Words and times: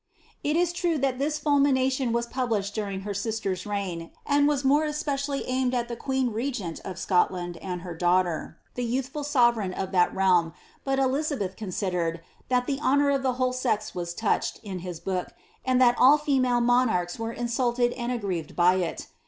''It 0.43 0.55
is 0.57 0.73
true 0.73 0.97
that 0.97 1.19
this 1.19 1.37
fulmination 1.37 2.11
was 2.11 2.25
published 2.25 2.73
during 2.73 3.01
her 3.01 3.13
sister's 3.13 3.67
reign, 3.67 4.09
and 4.25 4.47
was 4.47 4.63
more 4.65 4.83
especially 4.83 5.45
aimed 5.45 5.75
against 5.75 5.89
the 5.89 5.95
queen 5.95 6.31
regent 6.31 6.79
of 6.83 6.97
Scotland, 6.97 7.57
and 7.57 7.81
her 7.83 7.93
daughter, 7.93 8.57
the 8.73 8.83
youthful 8.83 9.23
sovereign 9.23 9.75
of 9.75 9.91
that 9.91 10.11
realm, 10.11 10.53
hut 10.87 10.97
Elizabeth 10.97 11.55
considered, 11.55 12.21
that 12.49 12.65
the 12.65 12.79
honour 12.79 13.11
of 13.11 13.21
the 13.21 13.33
whole 13.33 13.53
sex 13.53 13.93
was 13.93 14.15
touched 14.15 14.59
in 14.63 14.79
his 14.79 14.99
book, 14.99 15.35
and 15.63 15.79
that 15.79 15.93
all 15.99 16.17
female 16.17 16.61
nionarchs 16.61 17.19
were 17.19 17.31
insulted 17.31 17.93
and 17.93 18.11
aggrieved 18.11 18.55
by 18.55 18.77
it. 18.77 19.05